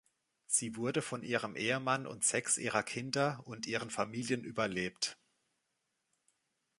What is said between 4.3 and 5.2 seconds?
überlebt.